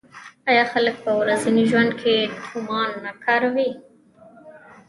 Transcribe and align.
آیا 0.49 0.63
خلک 0.73 0.95
په 1.05 1.11
ورځني 1.21 1.63
ژوند 1.71 1.91
کې 2.01 2.15
تومان 2.45 2.89
نه 3.03 3.11
کاروي؟ 3.23 3.71